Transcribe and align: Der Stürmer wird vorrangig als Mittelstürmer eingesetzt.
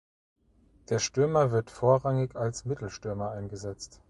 Der 0.89 0.97
Stürmer 0.97 1.51
wird 1.51 1.69
vorrangig 1.69 2.35
als 2.35 2.65
Mittelstürmer 2.65 3.29
eingesetzt. 3.33 3.99